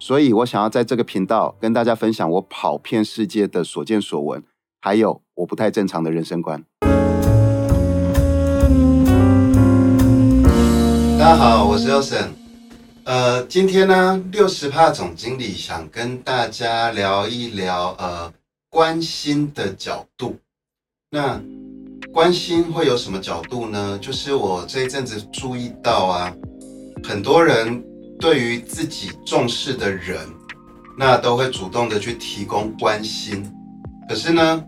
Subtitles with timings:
[0.00, 4.40] 所以我想要在这个频道跟大家分享我跑遍世界的所见所闻，
[4.80, 6.64] 还有我不太正常的人生观。
[11.18, 12.28] 大家好，我是 Elson。
[13.02, 18.32] 呃，今天呢，六十帕总经理想跟大家聊一聊呃
[18.70, 20.36] 关心的角度。
[21.10, 21.40] 那
[22.12, 23.98] 关心会有什么角度呢？
[24.00, 26.32] 就是我这一阵子注意到啊，
[27.02, 27.82] 很多人。
[28.20, 30.18] 对于自己重视的人，
[30.96, 33.48] 那都会主动的去提供关心。
[34.08, 34.64] 可是呢，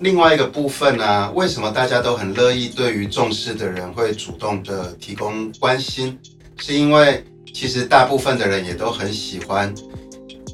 [0.00, 6.18] 另外一个部分呢，为什么大家都很乐意对于重视的人会主动的提供关心？
[6.58, 9.72] 是因为其实大部分的人也都很喜欢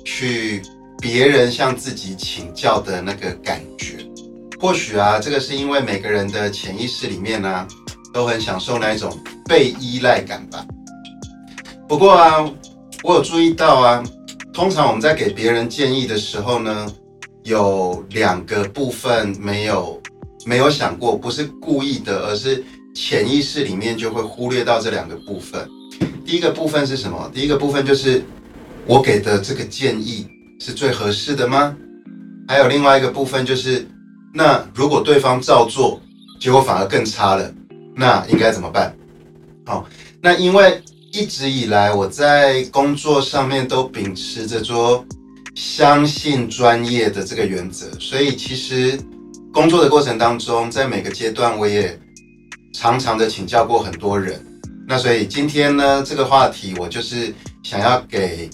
[0.05, 0.61] 去
[0.99, 4.07] 别人向自己请教的那个感觉。
[4.61, 7.67] 或许啊，这个是因为每个人的潜意识里面呢，
[8.13, 10.67] 都很享受那一种被依赖感吧。
[11.87, 12.51] 不过啊，
[13.03, 14.03] 我有注意到啊，
[14.53, 16.91] 通常我们在给别人建议的时候呢，
[17.43, 20.01] 有两个部分没有
[20.47, 25.69] 没有想过，不是故意的，而是潜意识里面就会忽略到这两个部分。
[26.25, 27.31] 第一个部分是什么？
[27.35, 28.25] 第一个部分就是
[28.87, 30.27] 我给的这个建议
[30.59, 31.77] 是最合适的吗？
[32.49, 33.87] 还有另外一个部分就是，
[34.33, 36.01] 那如果对方照做，
[36.41, 37.55] 结果反而更差了，
[37.95, 38.97] 那应该怎么办？
[39.67, 39.87] 好，
[40.23, 40.83] 那因为。
[41.15, 45.07] 一直以来，我在工作上面都秉持着说
[45.55, 48.99] 相信专业的这个原则，所以其实
[49.53, 51.97] 工作的过程当中，在每个阶段，我也
[52.73, 54.45] 常常的请教过很多人。
[54.89, 58.51] 那所以今天呢，这个话题我就是想要给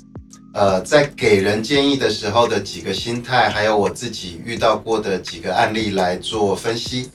[0.53, 7.09] 呃，在给人建议的时候的几个心态，还有我自己遇到过的几个案例来做分析。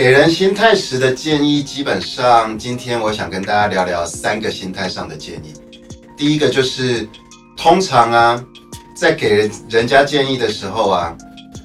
[0.00, 5.52] 给人心态时的建议，基本上今天我想跟大家聊聊三个心态上的建议。
[6.16, 7.06] 第一个就是，
[7.54, 8.42] 通常啊，
[8.96, 11.14] 在给人人家建议的时候啊，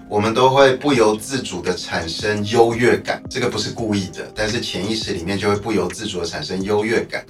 [0.09, 3.23] 我们都会不由自主的产生优越感。
[3.29, 7.25] 这个不是故意的，但是潜意识里面就会不由自主的产生优越感。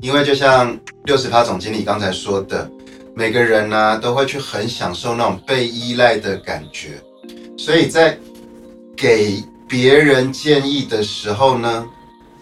[0.00, 2.68] 因为就像六十趴总经理刚才说的，
[3.14, 7.00] 每个人呢都会去很享受那种被依赖的感觉，
[7.56, 8.18] 所以在
[8.96, 9.44] 给。
[9.70, 11.86] 别人建议的时候呢，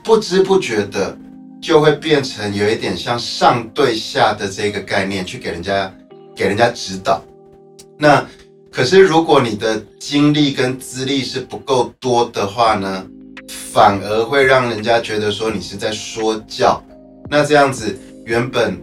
[0.03, 1.15] 不知不觉的
[1.61, 5.93] 就会变成有一点像上对下的这个概念，去给人家
[6.35, 7.23] 给人家指导。
[7.99, 8.27] 那
[8.73, 13.05] 可是如果你的经历跟资历是不够多的话呢，
[13.47, 16.83] 反而会让人家觉得说你是在说教。
[17.29, 18.81] 那这样子原本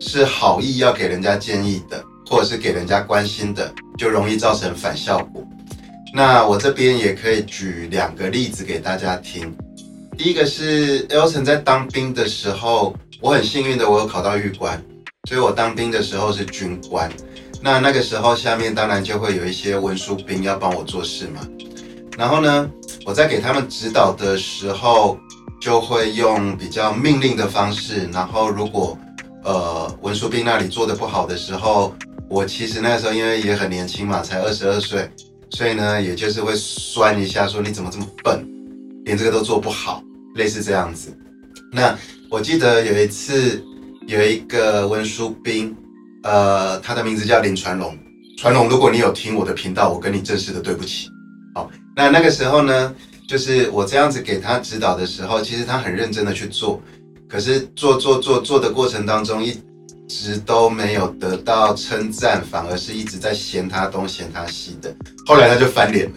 [0.00, 5.42] 是好意要给人家建议的，或者是给人家关心的，就容易造成反效果。
[6.12, 9.56] 那我这边也可以举两个例子给大家听。
[10.18, 14.82] 第一个是 Elson 在当兵的时候，我很幸运的，我有考到狱官，
[15.28, 17.10] 所以我当兵的时候是军官。
[17.62, 21.46] 那那个时候下面当然就会有一些文书兵要帮我做事嘛。
[22.18, 22.68] 然后呢，
[23.06, 25.16] 我在给他们指导的时候，
[25.60, 28.08] 就会用比较命令的方式。
[28.12, 28.98] 然后如果
[29.44, 31.94] 呃文书兵那里做的不好的时候，
[32.28, 35.08] 我其实那时候因为也很年轻嘛，才二十二岁。
[35.50, 38.46] 所以呢，也就是会酸一下，说你怎么这么笨，
[39.04, 40.02] 连这个都做不好，
[40.36, 41.16] 类似这样子。
[41.72, 41.96] 那
[42.30, 43.62] 我记得有一次，
[44.06, 45.74] 有一个文书兵，
[46.22, 47.96] 呃，他的名字叫林传龙。
[48.38, 51.08] 传龙，如果你有听我的频道，我跟你正式的对不起。
[51.54, 52.94] 好，那那个时候呢，
[53.28, 56.80] 就是我这样子给他指导的时候，其实他很认真的去做，
[57.28, 59.60] 可是做做做做的过程当中一。
[60.10, 64.92] 一直都没有得到称赞，反而是一直在嫌他东嫌他西的。
[65.24, 66.16] 后来他就翻脸了。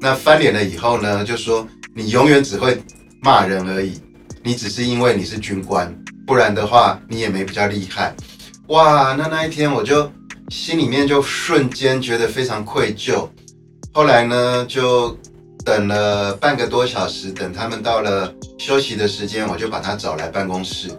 [0.00, 1.64] 那翻脸了以后呢，就说
[1.94, 2.82] 你永远只会
[3.20, 4.00] 骂人而已，
[4.42, 5.96] 你只是因为你是军官，
[6.26, 8.12] 不然的话你也没比较厉害。
[8.66, 10.10] 哇，那那一天我就
[10.48, 13.28] 心里面就瞬间觉得非常愧疚。
[13.92, 15.16] 后来呢，就
[15.64, 20.90] 等了半个多小时，等他们到了休息的时间，我就把他找来办公室。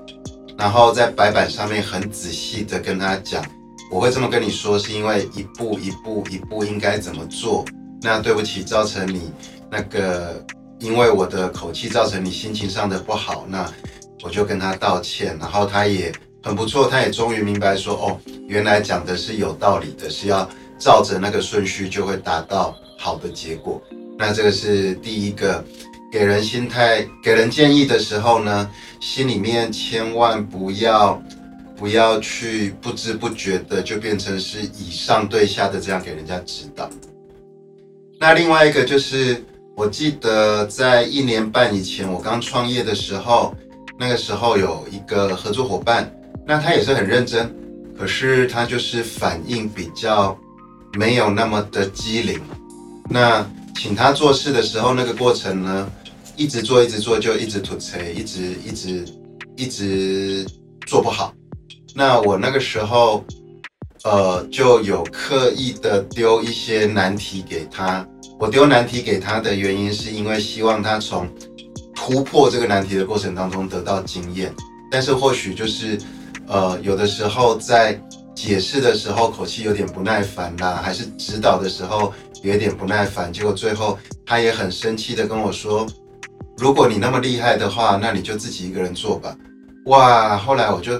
[0.58, 3.44] 然后在白板上面很仔细的跟他讲，
[3.92, 7.66] 我会这么跟你说，是因为一步一步一步应该怎么做。
[8.02, 9.32] 那对不起，造成你
[9.72, 10.46] 那个，
[10.80, 13.70] 因为我的口气造成你心情上的不好，那
[14.24, 15.38] 我就跟他道歉。
[15.40, 16.12] 然后他也
[16.44, 23.82] 很不错，他也终于明白说，哦，原来讲的是有道理的，是要照着那个顺序就会达到好的结果。
[24.18, 25.64] 那这个是第一个，
[26.14, 28.70] 给人心态、给人建议的时候呢，
[29.00, 31.20] 心里面千万不要
[31.76, 36.88] 不要去不知不觉的就变成是以上对下的这样给人家指导。
[38.20, 39.44] 那另外一个就是，
[39.76, 43.56] 我记得在一年半以前我刚创业的时候，
[43.98, 46.14] 那个时候有一个合作伙伴。
[46.46, 47.52] 那他也是很认真，
[47.98, 50.38] 可是他就是反应比较
[50.96, 52.40] 没有那么的机灵。
[53.10, 53.44] 那
[53.76, 55.90] 请他做事的时候，那个过程呢，
[56.36, 59.06] 一直做一直做，就一直吐槽，一直一直
[59.56, 60.46] 一直
[60.88, 61.34] 做不好。
[61.96, 63.24] 那我那个时候，
[64.04, 68.08] 呃，就有刻意的丢一些难题给他。
[68.40, 71.28] 我丢难题给他的原因，是因为希望他从
[71.96, 74.54] 突破这个难题的过程当中得到经验。
[74.92, 75.98] 但是或许就是。
[76.46, 77.98] 呃，有的时候在
[78.36, 85.88] 解释的时候口气有点不耐烦啦，还是指导的时候有点不耐烦，结果最后他也很生气的跟我说
[86.64, 89.36] ：“如果你那么厉害的话，那你就自己一个人做吧。”
[89.88, 90.38] 哇！
[90.38, 90.94] 后来我就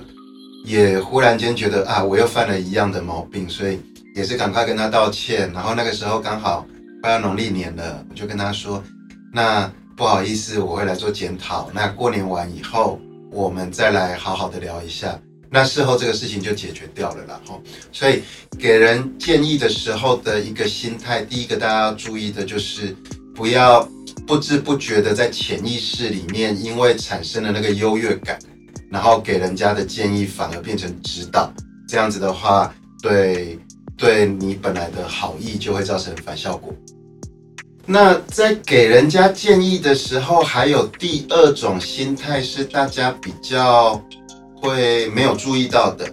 [0.66, 3.80] 也忽然间觉得啊，我又犯了一样的毛病，所以
[4.14, 5.50] 也是赶快跟他道歉。
[5.54, 6.68] 然后那个时候刚好
[7.02, 8.84] 快要农历年了，我就跟他说
[9.32, 11.70] ：“那不好意思，我会来做检讨。
[11.74, 13.00] 那过年完以后，
[13.32, 15.18] 我们再来好好的聊一下。”
[15.50, 17.62] 那事后这个事情就解决掉了啦，吼。
[17.90, 18.22] 所以
[18.60, 22.94] 给人建议的时候的一个心态，第一个大家要注意的就是
[23.34, 23.88] 不要
[24.26, 28.40] 不知不觉的在潜意识里面，因为产生了那个优越感，
[28.90, 31.52] 然后给人家的建议反而变成指导，
[31.88, 33.58] 这样子的话，对
[33.98, 36.74] 对你本来的好意就会造成反效果。
[37.86, 44.02] 那在给人家建议的时候，还有第二种心态是大家比较。
[44.56, 46.10] 会没有注意到的，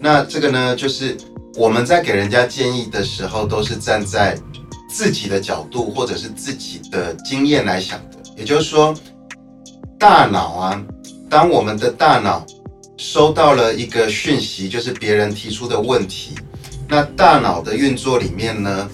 [0.00, 1.14] 那这个呢，就是
[1.54, 4.34] 我们在给人家建议的时候，都是站在
[4.90, 8.16] 自己的角度或者是自己的经验来想的。
[8.36, 8.94] 也就是说，
[9.98, 10.84] 大脑啊，
[11.28, 12.44] 当我们的大脑
[12.96, 16.34] 收到了一个讯息，就是别人提出的问题，
[16.88, 18.90] 那大脑的运作里面呢，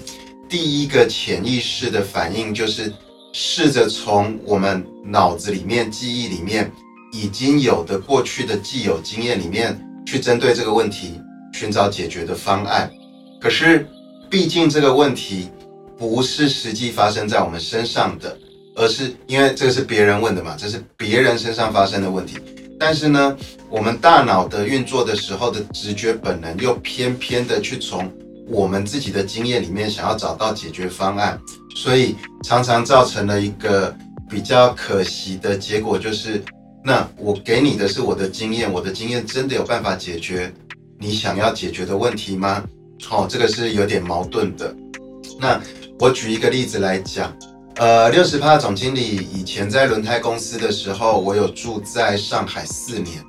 [0.47, 2.93] 第一个潜意识的反应就是
[3.33, 6.71] 试着从我们脑子里面记忆里面。
[7.13, 11.19] 已经有的过去的既有经验里面，去针对这个问题
[11.53, 12.91] 寻找解决的方案。
[13.39, 13.87] 可是，
[14.29, 15.49] 毕竟这个问题
[15.97, 18.37] 不是实际发生在我们身上的，
[18.75, 22.37] 而是因为这个是别人问的嘛，这是别人身上发生的问题。
[22.79, 23.35] 但是呢，
[23.69, 28.11] 我们大脑的运作的时候的直觉本能，又偏偏的去从
[28.47, 31.39] 我们自己的经验里面想要找到解决方案，
[31.75, 33.95] 所以常常造成了一个
[34.29, 36.43] 比较可惜的结果，就是。
[36.83, 40.49] 那我给你的是我的经验，我的经验真的有办法解决
[40.97, 42.63] 你想要解决的问题吗？
[43.03, 44.73] 好，这个是有点矛盾的。
[45.37, 45.59] 那
[45.99, 47.35] 我举一个例子来讲，
[47.77, 53.23] 呃，六十趴总经理以前在轮胎公司的时候，我有住在上海四年。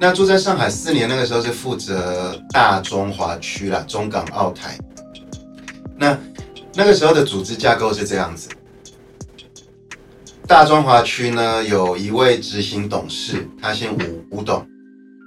[0.00, 4.78] 那住在上海四年，那个时候是负责大中华区啦，中港澳台。
[5.98, 6.16] 那
[6.74, 8.48] 那个时候的组织架构是这样子。
[10.46, 14.64] 大中华区呢，有一位执行董事，他姓吴，吴董。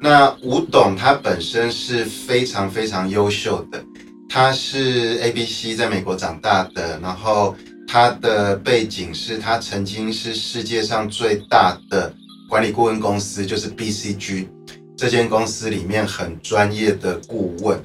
[0.01, 3.83] 那吴董他本身是非常非常优秀的，
[4.33, 7.53] 他是 A B C 在美国长大的，然后
[7.85, 12.13] 他的背景是他曾经是世界上最大的
[12.47, 14.47] 管理顾问公司，就是 B C G
[14.95, 17.77] 这间公司里面很专业的顾问。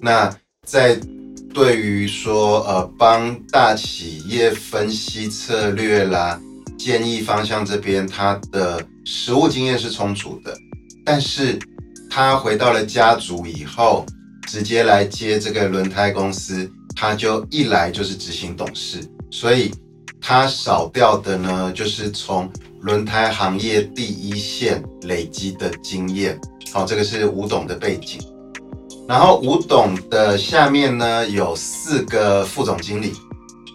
[0.00, 0.32] 那
[0.64, 0.96] 在
[1.52, 6.40] 对于说呃帮大企业分析策略啦。
[6.78, 10.56] 建议方向这边，他的实务经验是充足的，
[11.04, 11.58] 但是
[12.08, 14.06] 他回到了家族以后，
[14.48, 18.98] 直接来接这个轮胎公司，他就一来就是执行董事，
[19.30, 19.70] 所以
[20.20, 22.50] 他少掉的呢，就是从
[22.80, 26.40] 轮胎行业第一线累积的经验。
[26.72, 28.18] 好，这个是吴董的背景，
[29.06, 33.12] 然后吴董的下面呢有四个副总经理。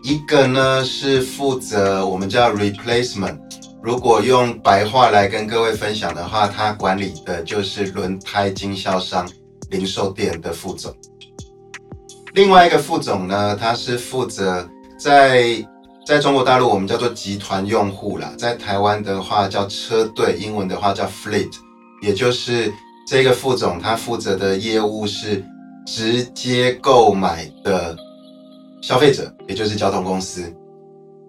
[0.03, 3.37] 一个呢是负责我们叫 replacement，
[3.81, 9.25] 如果用白话来跟各位分享的话，他管理的就是轮胎经销商、
[9.73, 10.93] 零售店的副总。
[12.33, 14.65] 另外一个副总呢，他是负责
[14.97, 15.65] 在
[16.05, 21.51] 在中国大陆我们叫做集团用户啦，在台湾的话叫车队，英文的话叫 fleet，
[22.01, 22.71] 也就是
[23.07, 25.43] 这个副总他负责的业务是
[25.85, 27.97] 直接购买的。
[28.81, 30.53] 消费者，也就是交通公司，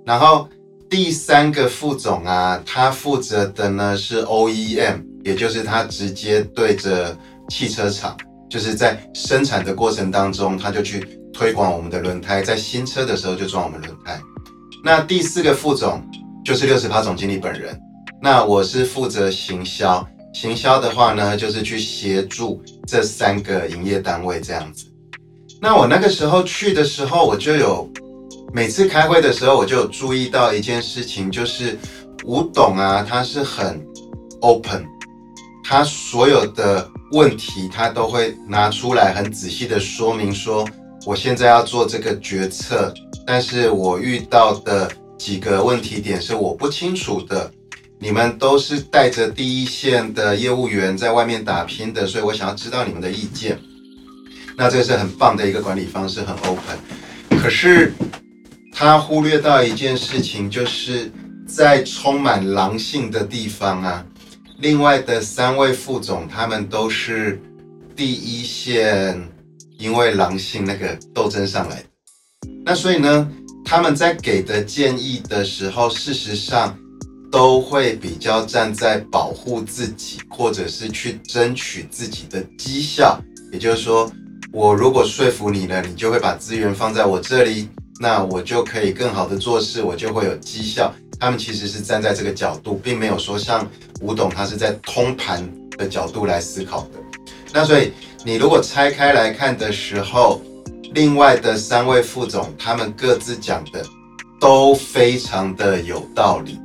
[0.04, 0.48] 然后
[0.90, 7.16] 第三个副总啊，他负责的呢是 OEM，也就是他直接对着
[7.48, 8.16] 汽车厂，
[8.54, 14.16] 就是在生产的过程当中，他就去推广我们的轮胎，在新车的时候就装我们轮胎。
[14.84, 16.00] 那第四个副总
[16.44, 17.76] 就是六十趴总经理本人，
[18.22, 24.86] 那我是负责行销，行销的话呢，就是去协助这三个营业单位这样子。
[25.60, 27.90] 那我那个时候去的时候，我就有
[28.52, 31.76] 每次开会的时候，我就有注意到一件事情，就是
[32.24, 33.84] 吴董啊，他是很
[34.42, 34.84] open，
[35.64, 40.68] 他所有的问题他都会拿出来很仔细的说明，说
[41.06, 42.92] 我现在要做这个决策，
[43.24, 47.48] 但是我遇到的几个问题点是我不清楚的，
[48.00, 53.58] 你们都是带着第一线的业务员在外面打拼的，所以我想要知道你们的意见。
[54.56, 56.78] 那这是很棒的一个管理方式，很 open。
[57.40, 57.92] 可是
[58.72, 61.12] 他忽略到一件事情，就是
[61.46, 64.04] 在充满狼性的地方啊，
[64.64, 67.38] 另外的三位副总他们都是
[67.94, 69.22] 第一线，
[69.78, 71.84] 因为狼性那个斗争上来。
[72.64, 73.30] 那所以呢，
[73.62, 76.74] 他们在给的建议的时候，事实上
[77.30, 83.20] 都会比较站在保护自己，或者是去争取自己的绩效，
[83.52, 84.10] 也就是说。
[84.50, 87.68] 我如果说服你了，你就会把资源放在我这里，
[88.00, 90.94] 那我就可以更好的做事，我就会有绩效。
[91.18, 93.68] 他们其实是站在这个角度，并没有说像
[94.00, 96.98] 吴董他是在通盘的角度来思考的。
[97.52, 97.92] 那所以
[98.24, 100.40] 你如果拆开来看的时候，
[100.92, 103.84] 另外的三位副总他们各自讲的
[104.40, 106.58] 都非常的有道理，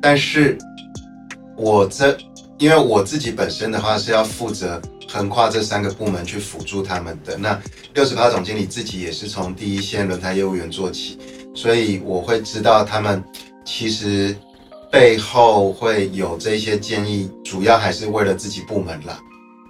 [0.00, 0.58] 但是
[1.56, 2.16] 我这
[2.58, 4.80] 因为我自己本身的话是要负责。
[5.08, 7.60] 横跨这三个部门去辅助他们的那
[7.92, 11.18] 六十八总经理自己也是从第一线轮胎业务员做起，
[11.54, 13.22] 所以我会知道他们
[13.64, 14.34] 其实
[14.90, 19.18] 背后会有这些建议，主要还是为了自己部门啦。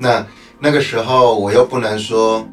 [0.01, 0.27] 那
[0.59, 2.45] 那个时候我又不能说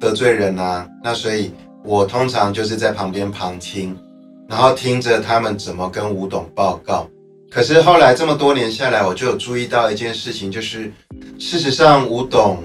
[0.00, 1.52] 得罪人啊，那所以
[1.84, 3.96] 我通常就是在旁边旁听，
[4.48, 7.08] 然后听着他们怎么跟吴董报告。
[7.50, 10.92] 可是后来这么多年下来，我就有注意到一件事情，就是
[11.38, 12.64] 事实上吴董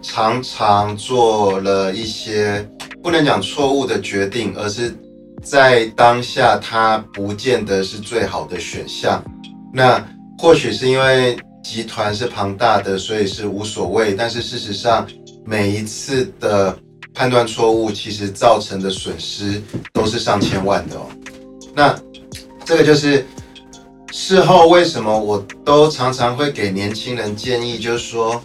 [0.00, 2.66] 常常做了一些
[3.02, 4.94] 不能讲错误的决定，而是
[5.42, 9.22] 在当下它不见得是最好的选项。
[9.72, 10.04] 那
[10.38, 14.14] 或许是因为集团是庞大的，所以是无所谓。
[14.14, 15.06] 但是事实上，
[15.44, 16.76] 每一次的
[17.14, 21.06] 判断错误，其实造成的损失都是上千万的哦。
[21.74, 21.94] 那
[22.64, 23.26] 这个就是。
[24.12, 28.42] 事后为什么我都常常会给年轻人建议，就是说，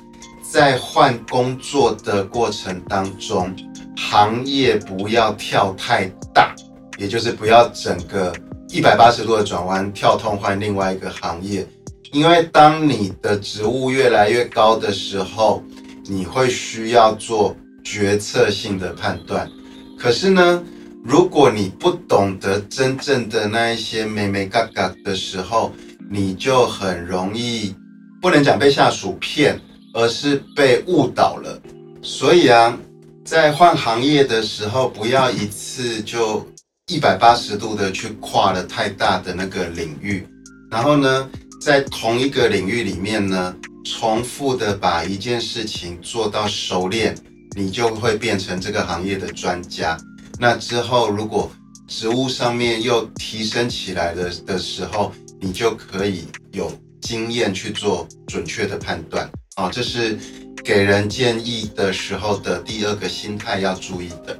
[0.51, 3.51] 在换工作的过程当中，
[3.97, 6.53] 行业不要跳太大，
[6.97, 8.33] 也就是不要整个
[8.69, 11.67] 一百八十度的转弯，跳通换另外一个行业。
[12.11, 15.61] 因为当你的职务越来越高的时候，
[16.05, 19.49] 你会需要做决策性的判断。
[19.97, 20.63] 可是呢？
[21.07, 25.71] 如果你不懂得真正的那一些美美嘎嘎的时候，
[26.09, 27.75] 你就很容易
[28.19, 29.59] 不能讲被下属骗，
[29.93, 31.61] 而是被误导了。
[32.01, 32.75] 所以啊，
[33.23, 36.43] 在换行业的时候，不要一次就
[36.87, 40.23] 一百八十度的去跨了太大的那个领域。
[40.69, 41.27] 然后呢，
[41.59, 47.17] 在同一个领域里面呢，重复的把一件事情做到熟练，
[47.57, 49.97] 你就会变成这个行业的专家。
[50.39, 51.51] 那之后，如果
[51.87, 55.11] 职务上面又提升起来的的时候，
[55.41, 59.71] 你就可以有经验去做准确的判断啊。
[59.71, 60.19] 这是
[60.63, 64.39] 给人建议的时候的第二个心态要注意的。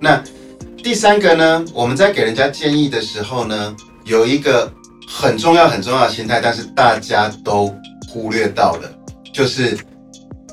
[0.00, 0.20] 那
[0.84, 1.64] 第三个呢？
[1.72, 3.74] 我们在给人家建议的时候呢，
[4.04, 4.70] 有一个
[5.08, 7.74] 很重要很重要的心态，但是大家都
[8.06, 8.94] 忽略到了，
[9.32, 9.78] 就是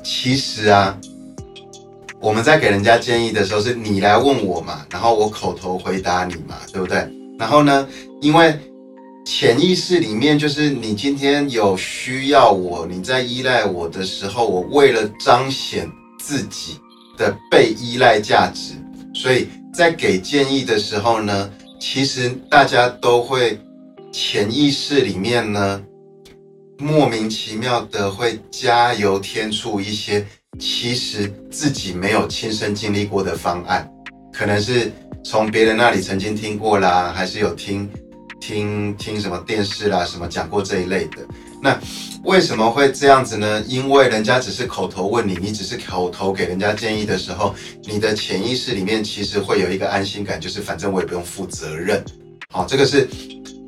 [0.02, 0.98] 其实啊。
[2.18, 7.06] 我们在给人家建议的时候，是你来问我嘛，然后我口头回答你嘛，对不对？
[7.38, 7.86] 然后呢，
[8.22, 8.58] 因为
[9.26, 15.86] 潜意识里面就是你今天有需要我，你在依赖我的时候，我为了彰显
[16.18, 16.78] 自己
[17.18, 18.74] 的被依赖价值，
[19.14, 23.58] 所以在给建议的时候呢，其实大家都会
[24.10, 25.82] 潜意识里面呢，
[26.78, 30.26] 莫名其妙的会加油添醋一些。
[30.58, 33.90] 其实自己没有亲身经历过的方案，
[34.30, 34.92] 可能是
[35.24, 37.88] 从别人那里曾经听过啦，还是有听
[38.42, 41.18] 听听什么电视啦，什么讲过这一类的。
[41.62, 41.78] 那
[42.24, 43.62] 为什么会这样子呢？
[43.68, 52.04] 因为人家只是口头问你，你只是口头给人家建议的时候，你的潜意识里面其实会有一个安心感，就是反正我也不用负责任。
[52.50, 53.08] 好，这个是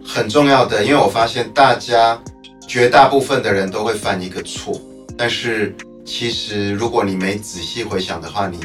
[0.05, 2.21] 很重要的，因为我发现大家
[2.67, 4.81] 绝大部分的人都会犯一个错，
[5.17, 5.73] 但是
[6.05, 8.59] 其实如果你没仔细回想的话，你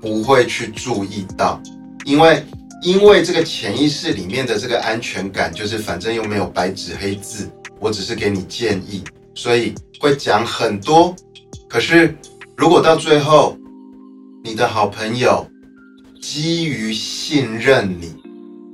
[0.00, 1.62] 不会去注意到，
[2.04, 2.44] 因为
[2.82, 9.02] 因为这个潜意识里面的这个安全感，就是反正又没有白纸黑字，我只是给你建议，
[9.34, 11.14] 所以会讲很多。
[11.68, 12.16] 可是
[12.56, 13.56] 如果到最后，
[14.42, 15.46] 你的好朋友
[16.22, 18.14] 基于信任你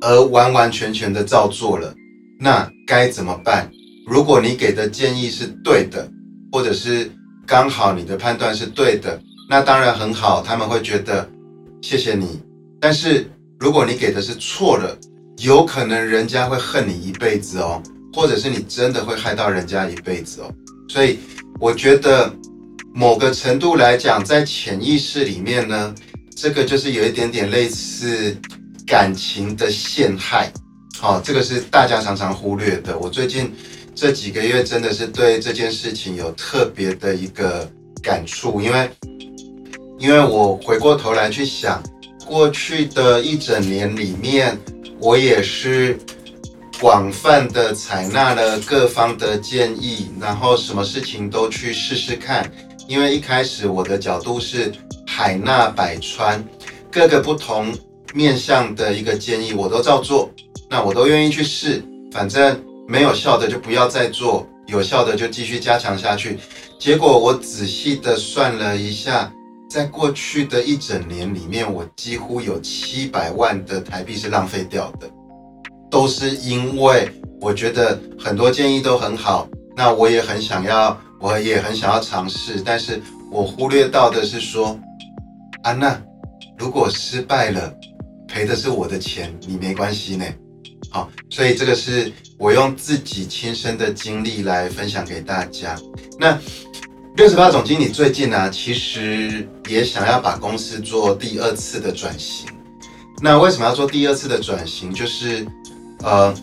[0.00, 1.92] 而完完全全的照做了，
[2.38, 3.68] 那该怎么办？
[4.06, 6.08] 如果你给的建议是对的，
[6.52, 7.10] 或者是
[7.44, 9.20] 刚好你的判断是对的，
[9.50, 11.28] 那当然很好，他们会觉得
[11.82, 12.40] 谢谢你。
[12.80, 14.96] 但是如果你给的是错的，
[15.38, 17.82] 有可能人家会恨你一辈子哦，
[18.12, 20.52] 或者是你真的会害到人家一辈子哦。
[20.88, 21.18] 所以
[21.60, 22.32] 我觉得
[22.94, 25.94] 某个程度来讲，在潜意识里面呢，
[26.34, 28.36] 这个就是有一点点类似
[28.86, 30.52] 感情的陷害。
[30.98, 32.98] 好，这个是大家常常忽略的。
[32.98, 33.52] 我最近。
[33.98, 37.66] 这几个月真的是对这件事情有特别的一个
[38.02, 38.90] 感触，因为
[39.98, 41.82] 因为我回过头来去想，
[42.26, 44.58] 过去的一整年里面，
[45.00, 45.96] 我也是
[46.80, 52.50] 广泛的采纳了各方的建议，然后什么事情都去试试看。
[52.88, 54.72] 因为一开始我的角度是
[55.06, 56.44] 海纳百川，
[56.90, 57.72] 各个不同
[58.12, 60.30] 面向的一个建议我都照做，
[60.68, 62.60] 那我都愿意去试，反正。
[62.88, 66.38] 没有效的就不要再做，有效的就继续加强下去。
[66.78, 69.32] 结果我仔细的算了一下，
[69.68, 75.10] 在过去的一整年里面，我几乎有七百万的台币是浪费掉的，
[75.90, 84.78] 都是因为我觉得很多建议都很好，那我也很想要，我也很想要尝试，但是我忽略到的是说，
[85.62, 86.00] 安娜，
[86.58, 87.74] 如果失败了，
[88.28, 90.24] 赔的是我的钱，你没关系呢。
[90.90, 92.12] 好，所以这个是。
[92.38, 95.74] 我用自己亲身的经历来分享给大家。
[96.20, 96.38] 那
[97.16, 102.46] 六十八总经理最近呢，其实也想要把公司做第二次的转型。
[103.22, 104.92] 那为什么要做第二次的转型？
[104.92, 105.46] 就是
[106.04, 106.34] 呃，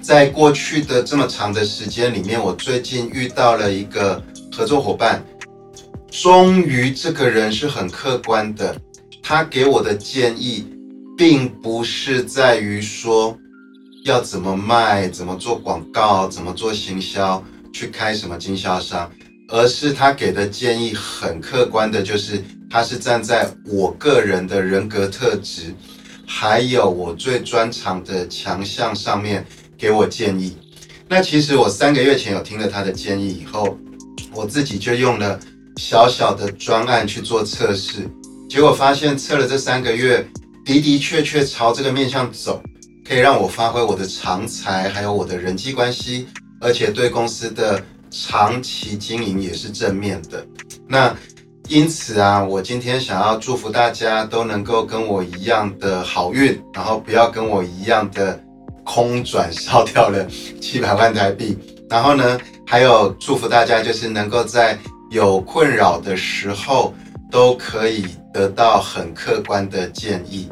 [0.00, 4.22] 在过去的这么长的时间里面，我最近遇到了一个
[4.56, 5.24] 合作伙伴，
[6.08, 8.80] 终于这个人是很客观的，
[9.24, 10.64] 他给我的建议，
[11.18, 13.36] 并不是在于说。
[14.04, 15.08] 要怎么卖？
[15.08, 16.26] 怎么做广告？
[16.26, 17.40] 怎么做行销？
[17.72, 19.08] 去开什么经销商？
[19.52, 25.74] 而是他给的建议很客观的，就是他是站在我个人的人格特质，
[26.26, 29.44] 还有我最专长的强项上面
[29.76, 30.56] 给我建议。
[31.06, 33.76] 那其实我三个月前有听了他的建议以后，
[34.34, 35.38] 我自己就用了
[35.76, 38.08] 小小的专案去做测试，
[38.48, 40.26] 结果发现测了这三个月，
[40.64, 42.62] 的的确确朝这个面向走。
[43.06, 46.26] 可以让我发挥我的长才，还有我的人际关系，
[46.58, 50.46] 而且对公司的长期经营也是正面的。
[50.86, 51.16] 那
[51.68, 58.38] 因此啊，我今天想要祝福大家都能够跟我一样的好运，然后不要跟我一样的
[58.84, 60.26] 空转烧掉了
[60.60, 61.56] 七百万台币。
[61.88, 64.78] 然后呢，还有祝福大家就是能够在
[65.10, 66.92] 有困扰的时候
[67.30, 70.48] 都可以得到很客观的建议。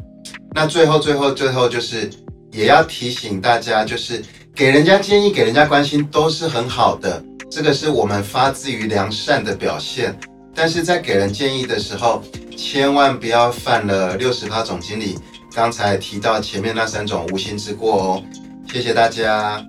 [0.54, 2.10] 那最后，最后，最后就是。
[2.52, 4.20] 也要提醒大家，就是
[4.56, 10.16] 给人家建议、给人家关心都是很好的，这个是我们发自于良善的表现。
[10.54, 12.22] 但是在给人建议的时候，
[12.56, 15.18] 千万不要犯了六十趴总经理
[15.52, 18.22] 刚才提到前面那三种无心之过哦。
[18.72, 19.64] 谢谢大家。